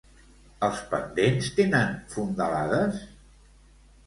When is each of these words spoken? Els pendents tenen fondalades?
Els 0.67 0.79
pendents 0.93 1.49
tenen 1.59 1.93
fondalades? 2.15 2.99